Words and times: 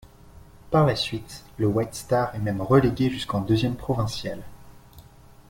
Par 0.71 0.87
la 0.87 0.95
suite, 0.95 1.45
le 1.57 1.67
White 1.67 1.93
Star 1.93 2.33
est 2.33 2.39
même 2.39 2.59
relégué 2.59 3.11
jusqu'en 3.11 3.39
deuxième 3.41 3.75
provinciale. 3.75 4.41